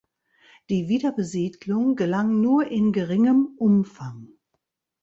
[0.71, 4.29] Die Wiederbesiedlung gelang nur in geringem Umfang.